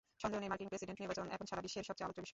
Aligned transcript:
সন্দেহ 0.21 0.39
নেই, 0.41 0.49
মার্কিন 0.51 0.69
প্রেসিডেন্ট 0.71 0.99
নির্বাচন 1.03 1.25
এখন 1.35 1.45
সারা 1.51 1.61
বিশ্বের 1.65 1.87
সবচেয়ে 1.87 2.05
আলোচ্য 2.07 2.19
বিষয়। 2.23 2.29